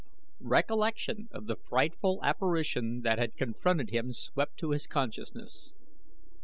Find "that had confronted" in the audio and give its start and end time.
3.01-3.91